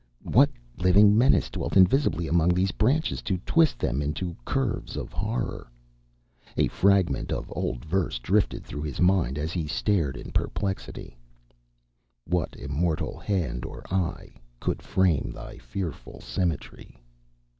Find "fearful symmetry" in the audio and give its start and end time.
15.59-16.97